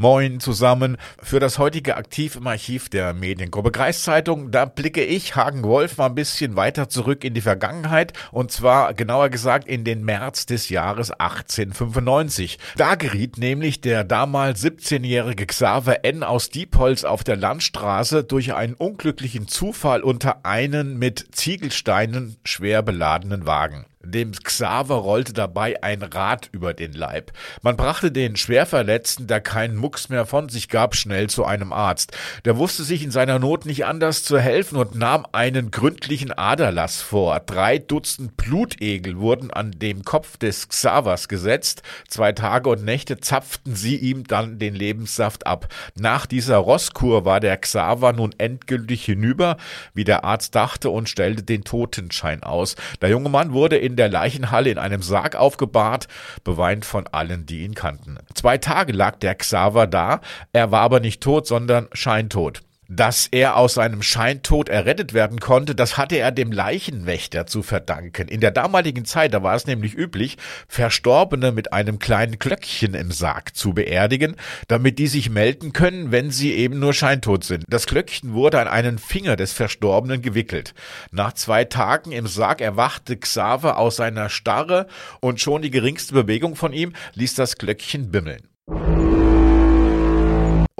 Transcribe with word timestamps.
Moin 0.00 0.40
zusammen. 0.40 0.96
Für 1.22 1.40
das 1.40 1.58
heutige 1.58 1.98
Aktiv 1.98 2.36
im 2.36 2.46
Archiv 2.46 2.88
der 2.88 3.12
Mediengruppe 3.12 3.70
Kreiszeitung, 3.70 4.50
da 4.50 4.64
blicke 4.64 5.04
ich, 5.04 5.36
Hagen 5.36 5.62
Wolf, 5.62 5.98
mal 5.98 6.06
ein 6.06 6.14
bisschen 6.14 6.56
weiter 6.56 6.88
zurück 6.88 7.22
in 7.22 7.34
die 7.34 7.42
Vergangenheit 7.42 8.14
und 8.32 8.50
zwar 8.50 8.94
genauer 8.94 9.28
gesagt 9.28 9.68
in 9.68 9.84
den 9.84 10.02
März 10.02 10.46
des 10.46 10.70
Jahres 10.70 11.10
1895. 11.10 12.58
Da 12.78 12.94
geriet 12.94 13.36
nämlich 13.36 13.82
der 13.82 14.02
damals 14.04 14.64
17-jährige 14.64 15.44
Xaver 15.44 16.02
N. 16.02 16.22
aus 16.22 16.48
Diepholz 16.48 17.04
auf 17.04 17.22
der 17.22 17.36
Landstraße 17.36 18.24
durch 18.24 18.54
einen 18.54 18.72
unglücklichen 18.72 19.48
Zufall 19.48 20.00
unter 20.00 20.46
einen 20.46 20.98
mit 20.98 21.26
Ziegelsteinen 21.32 22.38
schwer 22.42 22.80
beladenen 22.80 23.44
Wagen. 23.44 23.84
Dem 24.02 24.32
Xaver 24.32 24.94
rollte 24.94 25.34
dabei 25.34 25.82
ein 25.82 26.02
Rad 26.02 26.48
über 26.52 26.72
den 26.72 26.94
Leib. 26.94 27.32
Man 27.60 27.76
brachte 27.76 28.10
den 28.10 28.34
Schwerverletzten, 28.34 29.26
der 29.26 29.42
keinen 29.42 29.76
Mucks 29.76 30.08
mehr 30.08 30.24
von 30.24 30.48
sich 30.48 30.70
gab, 30.70 30.96
schnell 30.96 31.28
zu 31.28 31.44
einem 31.44 31.70
Arzt. 31.70 32.16
Der 32.46 32.56
wusste 32.56 32.82
sich 32.82 33.02
in 33.02 33.10
seiner 33.10 33.38
Not 33.38 33.66
nicht 33.66 33.84
anders 33.84 34.24
zu 34.24 34.38
helfen 34.38 34.78
und 34.78 34.94
nahm 34.94 35.26
einen 35.32 35.70
gründlichen 35.70 36.32
Aderlass 36.32 37.02
vor. 37.02 37.40
Drei 37.40 37.76
Dutzend 37.76 38.38
Blutegel 38.38 39.18
wurden 39.18 39.50
an 39.50 39.72
dem 39.72 40.02
Kopf 40.02 40.38
des 40.38 40.70
Xavers 40.70 41.28
gesetzt. 41.28 41.82
Zwei 42.08 42.32
Tage 42.32 42.70
und 42.70 42.82
Nächte 42.82 43.20
zapften 43.20 43.76
sie 43.76 43.96
ihm 43.96 44.24
dann 44.24 44.58
den 44.58 44.74
Lebenssaft 44.74 45.46
ab. 45.46 45.68
Nach 45.94 46.24
dieser 46.24 46.56
Rosskur 46.56 47.26
war 47.26 47.38
der 47.38 47.58
Xaver 47.58 48.14
nun 48.14 48.34
endgültig 48.38 49.04
hinüber, 49.04 49.58
wie 49.92 50.04
der 50.04 50.24
Arzt 50.24 50.54
dachte, 50.54 50.88
und 50.88 51.10
stellte 51.10 51.42
den 51.42 51.64
Totenschein 51.64 52.42
aus. 52.42 52.76
Der 53.02 53.10
junge 53.10 53.28
Mann 53.28 53.52
wurde 53.52 53.76
in 53.76 53.89
in 53.90 53.96
der 53.96 54.08
Leichenhalle 54.08 54.70
in 54.70 54.78
einem 54.78 55.02
Sarg 55.02 55.36
aufgebahrt, 55.36 56.08
beweint 56.44 56.84
von 56.84 57.06
allen, 57.08 57.46
die 57.46 57.64
ihn 57.64 57.74
kannten. 57.74 58.18
Zwei 58.34 58.58
Tage 58.58 58.92
lag 58.92 59.16
der 59.16 59.34
Xaver 59.34 59.86
da, 59.86 60.20
er 60.52 60.70
war 60.70 60.80
aber 60.80 61.00
nicht 61.00 61.22
tot, 61.22 61.46
sondern 61.46 61.88
scheintot. 61.92 62.62
Dass 62.92 63.28
er 63.30 63.54
aus 63.54 63.74
seinem 63.74 64.02
Scheintod 64.02 64.68
errettet 64.68 65.14
werden 65.14 65.38
konnte, 65.38 65.76
das 65.76 65.96
hatte 65.96 66.16
er 66.16 66.32
dem 66.32 66.50
Leichenwächter 66.50 67.46
zu 67.46 67.62
verdanken. 67.62 68.26
In 68.26 68.40
der 68.40 68.50
damaligen 68.50 69.04
Zeit, 69.04 69.32
da 69.32 69.44
war 69.44 69.54
es 69.54 69.68
nämlich 69.68 69.94
üblich, 69.94 70.38
Verstorbene 70.66 71.52
mit 71.52 71.72
einem 71.72 72.00
kleinen 72.00 72.40
Glöckchen 72.40 72.94
im 72.94 73.12
Sarg 73.12 73.54
zu 73.54 73.74
beerdigen, 73.74 74.34
damit 74.66 74.98
die 74.98 75.06
sich 75.06 75.30
melden 75.30 75.72
können, 75.72 76.10
wenn 76.10 76.32
sie 76.32 76.52
eben 76.52 76.80
nur 76.80 76.92
scheintot 76.92 77.44
sind. 77.44 77.62
Das 77.68 77.86
Glöckchen 77.86 78.32
wurde 78.32 78.58
an 78.58 78.66
einen 78.66 78.98
Finger 78.98 79.36
des 79.36 79.52
Verstorbenen 79.52 80.20
gewickelt. 80.20 80.74
Nach 81.12 81.32
zwei 81.32 81.66
Tagen 81.66 82.10
im 82.10 82.26
Sarg 82.26 82.60
erwachte 82.60 83.16
Xaver 83.16 83.78
aus 83.78 83.94
seiner 83.94 84.28
Starre 84.30 84.88
und 85.20 85.40
schon 85.40 85.62
die 85.62 85.70
geringste 85.70 86.12
Bewegung 86.12 86.56
von 86.56 86.72
ihm 86.72 86.94
ließ 87.14 87.36
das 87.36 87.56
Glöckchen 87.56 88.10
bimmeln. 88.10 88.50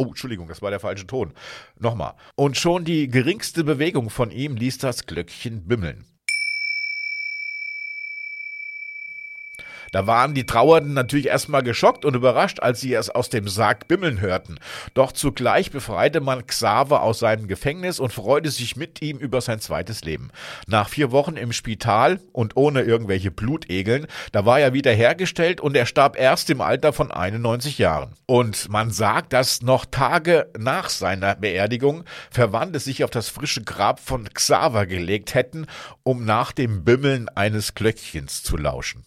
Oh, 0.00 0.06
Entschuldigung, 0.06 0.48
das 0.48 0.62
war 0.62 0.70
der 0.70 0.80
falsche 0.80 1.06
Ton. 1.06 1.34
Nochmal. 1.78 2.14
Und 2.34 2.56
schon 2.56 2.86
die 2.86 3.08
geringste 3.08 3.64
Bewegung 3.64 4.08
von 4.08 4.30
ihm 4.30 4.56
ließ 4.56 4.78
das 4.78 5.04
Glöckchen 5.04 5.68
bimmeln. 5.68 6.06
Da 9.90 10.06
waren 10.06 10.34
die 10.34 10.46
Trauernden 10.46 10.94
natürlich 10.94 11.26
erstmal 11.26 11.62
geschockt 11.62 12.04
und 12.04 12.14
überrascht, 12.14 12.60
als 12.60 12.80
sie 12.80 12.94
es 12.94 13.10
aus 13.10 13.28
dem 13.28 13.48
Sarg 13.48 13.88
bimmeln 13.88 14.20
hörten. 14.20 14.58
Doch 14.94 15.12
zugleich 15.12 15.70
befreite 15.70 16.20
man 16.20 16.46
Xaver 16.46 17.02
aus 17.02 17.18
seinem 17.18 17.48
Gefängnis 17.48 17.98
und 17.98 18.12
freute 18.12 18.50
sich 18.50 18.76
mit 18.76 19.02
ihm 19.02 19.18
über 19.18 19.40
sein 19.40 19.60
zweites 19.60 20.04
Leben. 20.04 20.30
Nach 20.66 20.88
vier 20.88 21.10
Wochen 21.10 21.36
im 21.36 21.52
Spital 21.52 22.20
und 22.32 22.56
ohne 22.56 22.82
irgendwelche 22.82 23.30
Blutegeln, 23.30 24.06
da 24.32 24.46
war 24.46 24.60
er 24.60 24.72
wieder 24.72 24.92
hergestellt 24.92 25.60
und 25.60 25.76
er 25.76 25.86
starb 25.86 26.18
erst 26.18 26.50
im 26.50 26.60
Alter 26.60 26.92
von 26.92 27.10
91 27.10 27.78
Jahren. 27.78 28.14
Und 28.26 28.68
man 28.68 28.90
sagt, 28.90 29.32
dass 29.32 29.62
noch 29.62 29.84
Tage 29.84 30.48
nach 30.56 30.88
seiner 30.88 31.34
Beerdigung 31.34 32.04
Verwandte 32.30 32.78
sich 32.78 33.04
auf 33.04 33.10
das 33.10 33.28
frische 33.28 33.62
Grab 33.62 34.00
von 34.00 34.28
Xaver 34.32 34.86
gelegt 34.86 35.34
hätten, 35.34 35.66
um 36.02 36.24
nach 36.24 36.52
dem 36.52 36.84
Bimmeln 36.84 37.28
eines 37.28 37.74
Glöckchens 37.74 38.42
zu 38.42 38.56
lauschen. 38.56 39.04